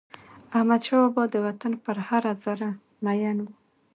[0.57, 2.69] احمدشاه بابا د وطن پر هره ذره
[3.03, 3.47] میین و.